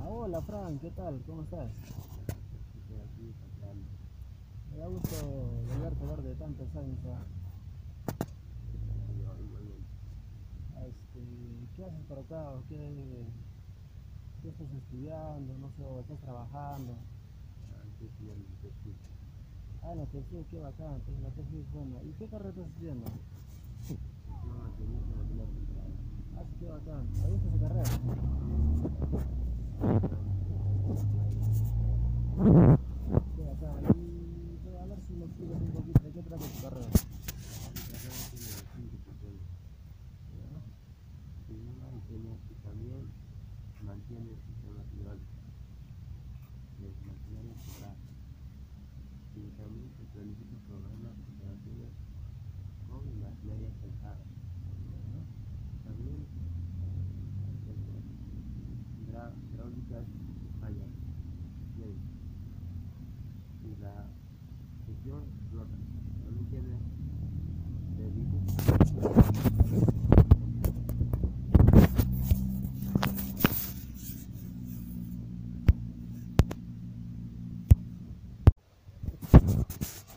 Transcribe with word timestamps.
Ah, 0.00 0.08
hola 0.08 0.40
Fran, 0.42 0.78
¿qué 0.80 0.90
tal? 0.90 1.22
¿Cómo 1.26 1.42
estás? 1.42 1.70
Me 4.72 4.78
da 4.78 4.88
gusto 4.88 5.14
volverte 5.68 6.04
a 6.04 6.08
ver 6.08 6.22
de 6.22 6.34
tantos 6.34 6.74
años 6.74 6.98
Este, 10.86 11.20
¿Qué 11.76 11.84
haces 11.84 12.04
por 12.08 12.18
acá? 12.18 12.50
¿O 12.50 12.64
¿Qué, 12.68 13.26
qué 14.42 14.48
estás 14.48 14.72
estudiando? 14.72 15.56
No 15.58 15.70
sé, 15.76 16.00
estás 16.00 16.20
trabajando. 16.20 16.96
Ah, 19.82 19.94
la 19.94 20.06
tesis, 20.06 20.46
qué 20.50 20.58
bacán, 20.58 21.00
pues, 21.06 21.20
la 21.20 21.30
tesis 21.30 21.54
es 21.54 21.72
buena. 21.72 22.02
¿Y 22.02 22.12
qué 22.18 22.26
carrera 22.26 22.50
estás 22.50 22.66
estudiando? 22.66 23.06
Ah, 26.54 26.60
qué 26.60 26.66
bacán. 26.68 27.06
¿Te 27.12 27.28
gusta 27.28 27.48
esa 27.48 27.58
carrera? 27.68 27.84
Qué. 33.36 33.80
Y 33.94 34.58
pues, 34.62 34.76
a 34.76 34.86
ver 34.86 34.98
si 35.06 35.14
un 35.54 35.70
poquito 35.72 36.02
de 36.04 36.12
qué 36.12 36.22
carrera. 36.62 36.88
mantiene 43.84 44.30
el 44.30 44.36
sistema 44.46 44.82
usados 47.54 47.98
y 49.36 49.40
también 49.58 49.88
se 49.96 50.04
planifica 50.12 50.58
con 50.68 50.80
maquinarias 53.20 53.72
pesadas. 53.82 54.28
También 55.84 56.18
hidra- 59.02 59.34
hidráulicas 59.52 60.06
fallas 60.60 60.90
bien. 61.76 61.96
y 63.64 63.80
la 63.82 64.06
gestión 64.86 65.22
flota. 65.50 65.76
También 66.24 66.46
tiene 66.50 66.76
servicios 67.96 69.54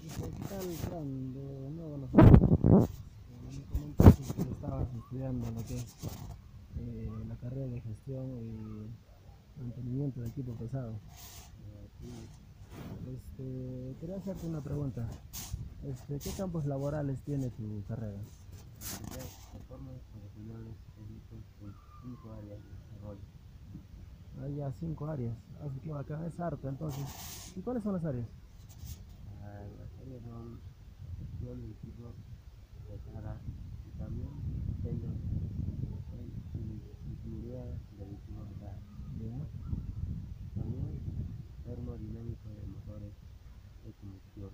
Dice, 0.04 0.22
¿Qué 0.22 0.44
tal, 0.50 0.68
Fran? 0.88 1.34
De 1.34 1.70
nuevo 1.76 1.98
nos 1.98 2.12
vemos. 2.12 2.90
Eh, 2.90 2.90
Me 3.52 3.64
comentaste 3.66 4.34
que 4.34 4.44
estabas 4.68 4.94
estudiando 4.94 5.50
lo 5.52 5.64
que 5.64 5.76
es 5.76 5.96
eh, 6.78 7.10
la 7.26 7.36
carrera 7.38 7.68
de 7.68 7.80
gestión 7.80 8.26
y 8.42 9.62
mantenimiento 9.62 10.20
de 10.20 10.28
equipo 10.28 10.56
pesado. 10.56 11.00
Este, 13.08 13.96
quería 14.02 14.18
hacerte 14.18 14.46
una 14.46 14.60
pregunta. 14.60 15.08
Este, 15.86 16.20
¿Qué 16.20 16.32
campos 16.38 16.66
laborales 16.66 17.22
tiene 17.24 17.50
tu 17.52 17.82
carrera? 17.88 18.20
Hay 24.44 24.56
ya 24.58 24.72
cinco 24.74 25.08
áreas. 25.08 25.38
Así 25.62 25.80
que 25.80 25.92
bacán, 25.92 26.26
es 26.26 26.38
harto 26.42 26.68
entonces. 26.68 27.54
¿Y 27.56 27.62
cuáles 27.62 27.84
son 27.84 27.94
las 27.94 28.04
áreas? 28.04 28.28
Ah, 29.42 29.62
Las 29.80 30.06
áreas 30.06 30.22
son 30.24 30.60
gestión 31.20 31.62
de 31.62 31.72
equipos 31.72 32.16
de 32.90 33.12
carga 33.14 33.38
y 33.88 33.98
también 33.98 34.58
tengo 34.88 35.08
en 36.16 36.82
ingeniería 37.12 37.64
de 37.66 38.06
vehículos 38.06 38.50
de 38.50 38.56
carga. 38.56 38.80
Ya. 39.20 39.36
También 40.56 40.88
termodinámico 41.66 42.48
de 42.56 42.68
motores 42.68 43.14
de 43.84 43.92
combustión 44.00 44.52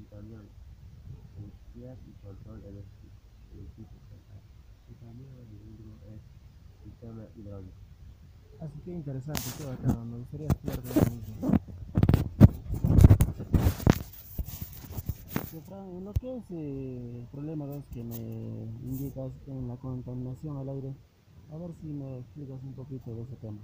y 0.00 0.04
también 0.04 0.40
energías 1.36 1.98
y 2.08 2.12
control 2.24 2.64
eléctrico 2.64 3.16
de 3.52 3.60
equipos 3.60 4.00
de 4.08 4.16
carga. 4.24 4.40
Y 4.88 4.94
también 5.04 5.30
el 5.36 5.52
último 5.68 5.94
es 6.08 6.20
sistema 6.84 7.26
hidráulico. 7.36 7.76
Interesante, 8.90 9.42
qué 9.58 9.64
bacán. 9.66 10.10
Me 10.10 10.18
gustaría 10.18 10.46
estudiar 10.46 10.82
de 10.82 10.94
lo 10.94 11.10
mismo. 11.10 11.50
Fran, 15.66 15.88
en 15.90 16.04
lo 16.04 16.12
que 16.14 16.36
es 16.36 16.44
eh, 16.50 17.20
el 17.20 17.26
problema 17.26 17.66
dos 17.66 17.84
que 17.92 18.02
me 18.02 18.16
indicas 18.16 19.30
en 19.46 19.68
la 19.68 19.76
contaminación 19.76 20.56
al 20.56 20.68
aire, 20.70 20.94
a 21.52 21.56
ver 21.58 21.70
si 21.82 21.88
me 21.88 22.20
explicas 22.20 22.62
un 22.62 22.72
poquito 22.74 23.14
de 23.14 23.22
ese 23.22 23.36
tema. 23.36 23.60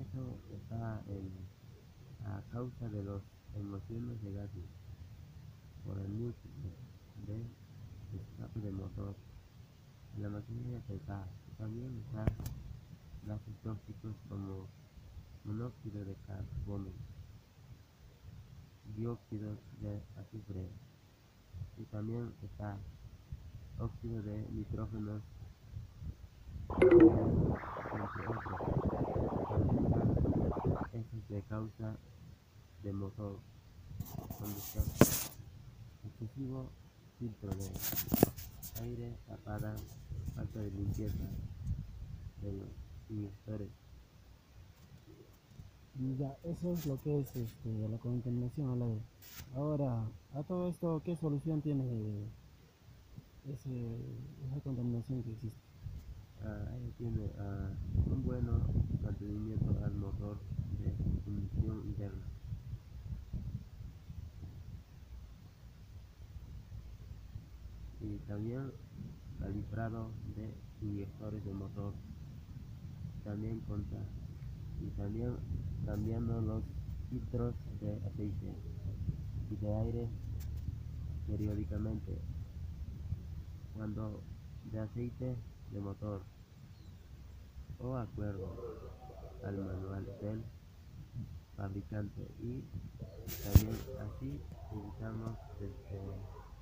Eso 0.00 0.38
está 0.54 1.02
en, 1.08 1.30
a 2.24 2.40
causa 2.50 2.88
de 2.88 3.02
las 3.02 3.22
emisiones 3.56 4.22
de 4.22 4.32
gases 4.32 4.64
por 5.84 5.98
el 5.98 6.08
múltiple 6.08 6.70
de 7.26 7.44
escape 8.16 8.60
de 8.60 8.72
motor, 8.72 9.14
la 10.18 10.30
maquinaria 10.30 10.80
pesada. 10.86 11.28
También 11.58 12.02
está 12.06 12.24
gases 13.26 13.56
tóxicos 13.62 14.14
como 14.28 14.68
monóxido 15.44 16.04
de 16.04 16.14
carbono, 16.26 16.92
dióxido 18.96 19.56
de 19.80 20.02
azufre 20.16 20.68
y 21.78 21.84
también 21.84 22.32
está 22.42 22.78
óxido 23.78 24.22
de 24.22 24.46
nitrógeno. 24.50 25.22
Heces 30.92 31.28
de 31.28 31.42
causa 31.42 31.96
de 32.82 32.92
motor, 32.92 33.40
conductor, 34.38 34.84
excesivo 36.04 36.70
filtro 37.18 37.50
de 37.50 37.70
aire, 38.82 39.18
tapada, 39.26 39.74
falta 40.34 40.58
de 40.60 40.70
limpieza 40.70 41.28
de 42.42 42.52
los 42.52 42.83
Y 43.10 43.28
ya, 46.16 46.36
eso 46.42 46.72
es 46.72 46.86
lo 46.86 46.96
que 47.02 47.20
es 47.20 47.36
este, 47.36 47.88
la 47.88 47.98
contaminación 47.98 48.70
al 48.70 48.82
aire. 48.82 49.02
Ahora, 49.54 50.10
a 50.34 50.42
todo 50.42 50.68
esto, 50.68 51.02
¿qué 51.04 51.14
solución 51.16 51.60
tiene 51.60 51.84
esa 53.46 53.68
contaminación 54.64 55.22
que 55.22 55.32
existe? 55.32 55.60
Ah, 56.42 56.66
ahí 56.72 56.94
tiene 56.98 57.30
ah, 57.38 57.70
un 58.06 58.24
buen 58.24 58.46
mantenimiento 59.02 59.76
al 59.84 59.94
motor 59.94 60.38
de 60.80 60.92
combustión 61.24 61.82
interna. 61.86 62.24
Y 68.00 68.16
también 68.26 68.72
calibrado 69.38 70.10
de 70.36 70.54
inyectores 70.82 71.44
de 71.44 71.54
motor. 71.54 71.94
También 73.24 73.60
conta. 73.60 73.96
Y 74.80 74.90
también 74.90 75.36
cambiando 75.86 76.40
los 76.40 76.62
filtros 77.10 77.54
de 77.80 77.94
aceite 78.06 78.54
y 79.50 79.56
de 79.56 79.74
aire 79.74 80.08
periódicamente. 81.26 82.18
Cuando 83.74 84.22
de 84.70 84.78
aceite 84.78 85.36
de 85.72 85.80
motor 85.80 86.22
o 87.78 87.96
acuerdo 87.96 88.56
al 89.44 89.58
manual 89.58 90.04
del 90.20 90.42
fabricante 91.56 92.28
y 92.40 92.62
también 93.42 93.76
así 94.00 94.40
evitamos 94.72 95.38
este 95.60 96.00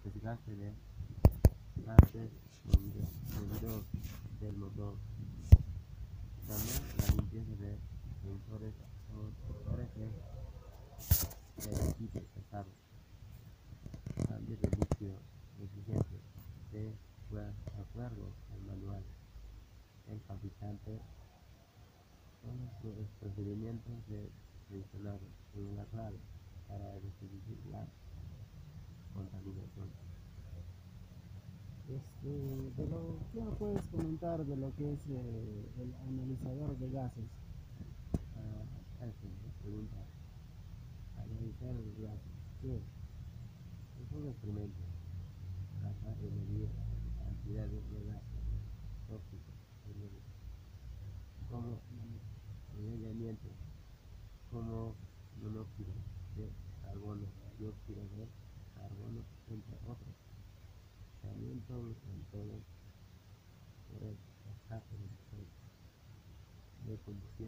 desgaste 0.05 0.57
de 0.57 0.73
gases 1.87 2.31
del 4.41 4.57
motor 4.57 4.95
también 6.53 6.83
la 6.99 7.07
limpieza 7.17 7.55
de 7.57 7.79
sensores 8.21 8.75
o 9.09 9.33
sensores 9.47 9.89
de, 9.95 10.07
equipos 11.91 12.23
pesados 12.35 12.75
cambio 14.29 14.57
de 14.57 14.69
líquido 14.77 15.17
exigente 15.63 16.21
de 16.71 16.93
acuerdo 17.81 18.35
al 18.53 18.61
manual. 18.63 19.03
El 20.09 20.21
fabricante 20.21 21.01
con 22.43 22.99
los 22.99 23.09
procedimientos 23.21 24.07
de 24.09 24.31
mencionados 24.69 25.21
en 25.55 25.77
la 25.77 25.85
clave 25.87 26.19
para 26.69 26.93
reducir 26.93 27.31
la 27.71 27.87
contaminación. 29.15 29.91
Este, 31.93 32.29
de 32.29 32.89
lo, 32.89 33.19
¿Qué 33.33 33.45
me 33.45 33.51
puedes 33.53 33.85
comentar 33.89 34.43
de 34.47 34.57
lo 34.57 34.75
que 34.77 34.95
es 34.95 35.01
eh, 35.11 35.69
el 35.79 35.95
analizador 36.09 36.79
de 36.79 36.91
gases? 36.91 37.29
Ah, 38.35 39.05
eso, 39.05 39.29
pregunta. 39.61 39.97
Analizar 41.19 41.69
el 41.69 41.93
gases. 42.01 42.33
¿Qué 42.63 42.77
es? 42.77 42.83
Un 44.17 44.27
instrumento 44.27 44.81
capaz 45.83 46.17
de 46.17 46.31
medir 46.31 46.69
cantidades 47.19 47.91
de 47.93 48.05
gases 48.07 48.41
tóxicos, 49.09 49.55
periódicos, 49.85 50.33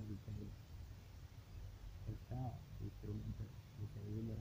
interna. 0.03 0.51
Está 2.07 2.61
instrumento 2.81 3.45
de 3.79 3.87
segunda 3.89 4.35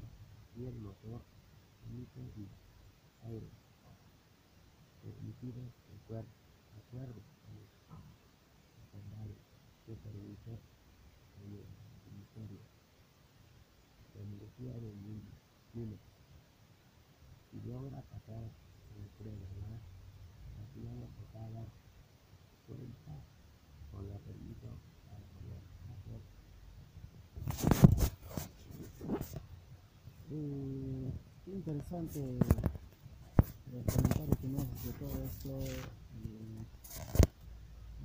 y 0.55 0.65
el 0.65 0.75
motor 0.79 1.21
emite 1.89 2.21
aire 3.23 3.50
emitido 5.03 5.61
de 5.61 5.95
acuerdo, 6.03 6.29
de 6.73 6.79
acuerdo 6.79 7.21
con 7.44 7.55
los 7.55 7.69
estándares 8.83 9.38
que 9.85 9.95
permite 9.95 10.59
el 11.44 11.65
Ministerio 12.11 12.59
de 14.13 14.21
Energía 14.23 14.73
del 14.73 14.95
Mundo 14.95 15.31
y 17.53 17.61
logra 17.67 18.01
pasar 18.01 18.44
la 18.44 19.07
prueba 19.17 19.47
más 19.61 19.81
la 20.57 20.65
semana 20.73 21.07
pasada 21.17 21.65
cuenta 22.67 23.15
con 23.91 24.09
la 24.09 24.17
permiso 24.19 24.77
para 25.06 25.19
poder 25.33 25.61
hacer 25.91 26.21
Eh, 30.35 31.11
qué 31.45 31.61
interesante 31.73 32.19
el 33.73 33.83
comentario 33.83 34.35
que 34.39 34.47
me 34.47 34.59
haces 34.59 34.93
todo 34.99 35.23
esto. 35.25 35.49
eh, 35.49 36.61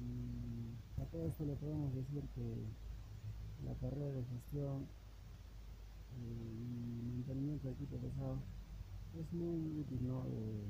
mm, 0.00 1.02
a 1.02 1.04
todo 1.04 1.26
esto 1.26 1.44
le 1.44 1.54
podemos 1.56 1.94
decir 1.94 2.22
que 2.34 2.64
la 3.66 3.74
carrera 3.74 4.06
de 4.06 4.24
gestión 4.24 4.86
eh, 6.16 6.54
y 6.56 7.12
mantenimiento 7.12 7.68
de 7.68 7.74
equipo 7.74 7.96
pesado 7.98 8.38
es 9.20 9.32
muy 9.34 9.80
útil, 9.80 10.08
¿no? 10.08 10.24
Eh, 10.28 10.64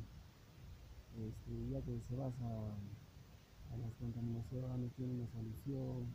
este, 1.19 1.71
ya 1.71 1.81
que 1.83 2.01
se 2.09 2.17
basa 2.17 2.47
a 3.71 3.77
las 3.77 3.93
contaminaciones, 4.01 4.93
tiene 4.97 5.15
una 5.15 5.29
solución. 5.31 6.07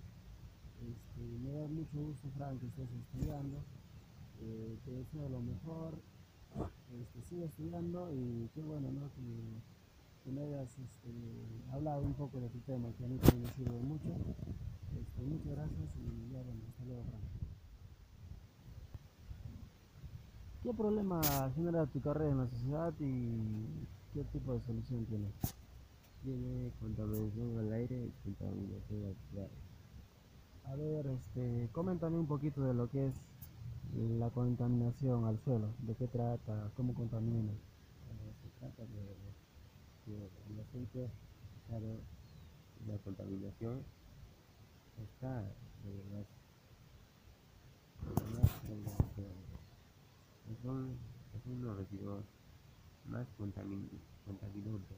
Este, 0.83 1.21
me 1.43 1.51
da 1.53 1.67
mucho 1.67 1.97
gusto, 1.97 2.27
Frank, 2.35 2.59
que 2.59 2.67
estés 2.67 2.89
estudiando. 2.91 3.63
Eh, 4.41 4.77
te 4.83 4.91
deseo 4.91 5.29
lo 5.29 5.39
mejor. 5.39 6.12
Sigue 7.33 7.45
estudiando 7.45 8.13
y 8.13 8.47
qué 8.53 8.61
bueno, 8.61 8.91
¿no? 8.91 9.09
Que, 9.15 10.23
que 10.23 10.31
me 10.31 10.43
hayas 10.43 10.77
este, 10.77 11.09
hablado 11.71 12.03
un 12.03 12.13
poco 12.13 12.39
de 12.39 12.47
tu 12.49 12.59
tema, 12.59 12.89
que 12.95 13.05
a 13.05 13.07
mí 13.07 13.17
también 13.17 13.41
me 13.41 13.49
sirve 13.53 13.79
mucho. 13.79 14.09
Este, 15.01 15.21
muchas 15.23 15.51
gracias 15.55 15.89
y 15.97 16.31
ya, 16.31 16.43
bueno, 16.43 16.61
hasta 16.69 16.85
luego, 16.85 17.03
Frank. 17.05 17.23
¿Qué 20.61 20.73
problema 20.75 21.21
genera 21.55 21.87
tu 21.87 22.01
carrera 22.01 22.29
en 22.29 22.37
la 22.37 22.47
sociedad 22.47 22.93
y 22.99 23.87
qué 24.13 24.23
tipo 24.25 24.53
de 24.53 24.61
solución 24.61 25.03
tiene? 25.07 25.25
tiene 26.21 26.71
contaminación 26.79 27.57
al 27.57 27.73
aire 27.73 28.05
y 28.05 28.11
contaminación 28.21 29.15
al. 29.35 30.71
A 30.71 30.75
ver, 30.75 31.07
este, 31.07 31.67
coméntame 31.71 32.19
un 32.19 32.27
poquito 32.27 32.61
de 32.61 32.75
lo 32.75 32.87
que 32.89 33.07
es 33.07 33.15
la 34.19 34.29
contaminación 34.29 35.25
al 35.25 35.39
suelo, 35.43 35.73
de 35.79 35.95
qué 35.95 36.07
trata, 36.07 36.71
cómo 36.75 36.93
contamina. 36.93 37.51
Eh, 37.51 37.55
se 38.41 38.49
trata 38.59 38.83
de 38.83 39.13
y 40.05 40.11
la 42.87 42.97
contaminación 42.97 43.81
está 44.97 45.41
de 45.41 45.47
son, 50.63 50.97
es 51.35 51.41
uno 51.45 51.55
de 51.55 51.63
los 51.63 51.77
residuos 51.77 52.23
más 53.09 53.27
contamin 53.37 53.89
contaminantes 54.25 54.97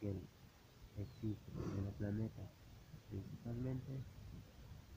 que 0.00 0.10
existen 1.00 1.54
en 1.78 1.86
el 1.86 1.92
planeta, 1.94 2.42
principalmente 3.10 3.92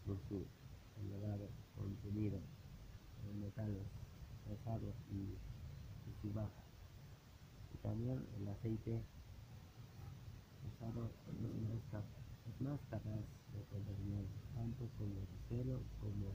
por 0.05 0.17
su 0.29 0.45
en 3.69 3.77
metales 3.77 3.85
pesados 4.47 4.95
y, 5.11 5.35
y. 6.11 6.49
Y 7.73 7.77
también 7.79 8.19
el 8.39 8.47
aceite 8.47 9.01
usado 10.67 11.09
cap- 11.91 12.03
es 12.49 12.61
más 12.61 12.79
capaz 12.89 13.21
de 13.53 13.63
contaminar 13.71 14.23
tanto 14.55 14.87
como 14.97 15.13
el 15.21 15.27
suelo 15.49 15.79
como 15.99 16.29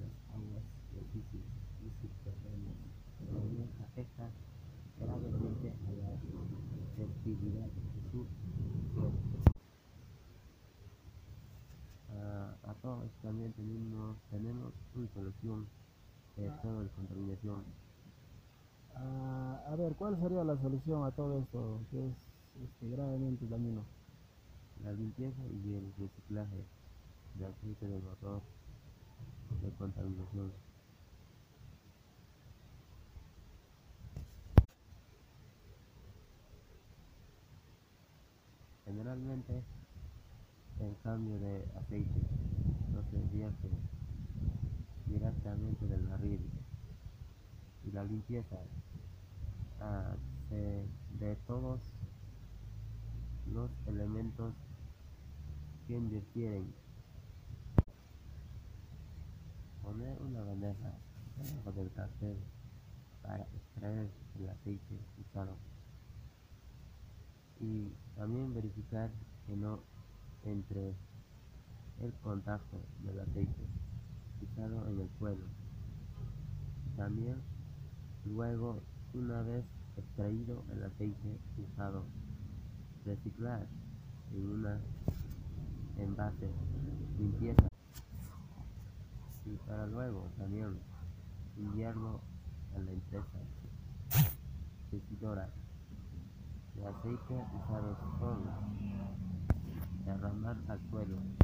las 0.00 0.14
aguas 0.34 0.64
y 1.82 1.88
subterráneas. 2.00 2.78
También 3.18 3.68
afecta 3.82 4.30
gravemente 5.00 5.70
a 5.70 5.90
la 5.92 6.10
fertilidad 6.96 7.66
de 7.68 8.10
su. 8.12 8.26
Ah, 12.18 12.54
a 12.64 12.74
todo 12.74 13.04
esto 13.04 13.18
también 13.22 13.52
tenemos, 13.52 14.16
tenemos 14.30 14.72
una 14.94 15.08
solución 15.14 15.66
de 16.36 16.50
toda 16.62 16.82
la 16.82 16.88
contaminación. 16.90 17.64
Ah, 18.94 19.60
a 19.68 19.76
ver, 19.76 19.94
¿cuál 19.94 20.18
sería 20.20 20.44
la 20.44 20.56
solución 20.58 21.04
a 21.04 21.10
todo 21.10 21.38
esto 21.38 21.80
que 21.90 21.98
es 21.98 22.14
este, 22.62 22.88
gravemente 22.88 23.46
dañino? 23.46 23.84
La 24.84 24.92
limpieza 24.92 25.42
y 25.64 25.74
el 25.74 25.92
reciclaje 25.98 26.64
de 27.38 27.46
aceite 27.46 27.88
de 27.88 27.98
motor 28.00 28.40
de 29.62 29.70
contaminación. 29.72 30.52
Generalmente 38.84 39.62
el 40.80 40.96
cambio 41.02 41.38
de 41.38 41.64
aceite 41.78 42.20
no 42.92 43.02
se 43.10 43.36
vierte 43.36 43.68
directamente 45.18 45.86
del 45.86 46.06
barril 46.06 46.40
y 47.84 47.90
la 47.92 48.04
limpieza 48.04 48.56
ah, 49.80 50.14
de 50.50 51.36
todos 51.46 51.80
los 53.52 53.70
elementos 53.86 54.54
que 55.86 55.94
invirtieron. 55.96 56.66
Poner 59.82 60.20
una 60.20 60.42
bandeja 60.42 60.92
debajo 61.36 61.72
del 61.72 61.92
cartel 61.92 62.36
para 63.22 63.44
extraer 63.44 64.10
el 64.38 64.48
aceite 64.48 64.98
usado. 65.20 65.56
Y 67.60 67.92
también 68.16 68.52
verificar 68.52 69.10
que 69.46 69.56
no 69.56 69.80
entre 70.44 70.94
el 72.02 72.12
contacto 72.22 72.78
del 73.04 73.20
aceite 73.20 73.66
en 74.40 75.00
el 75.00 75.10
suelo. 75.18 75.44
También 76.96 77.36
luego, 78.24 78.80
una 79.14 79.42
vez 79.42 79.64
extraído 79.96 80.64
el 80.72 80.82
aceite 80.84 81.38
usado, 81.58 82.04
reciclar 83.04 83.66
en 84.32 84.46
una 84.46 84.80
envase 85.98 86.50
limpieza 87.18 87.68
y 89.46 89.56
para 89.66 89.86
luego 89.86 90.28
también 90.38 90.78
enviarlo 91.56 92.20
a 92.74 92.78
la 92.80 92.92
empresa 92.92 93.38
decidora 94.90 95.48
de 96.74 96.86
aceite 96.86 97.34
usado 97.54 97.96
con 98.18 98.42
derramar 100.04 100.56
al 100.68 100.80
suelo 100.90 101.16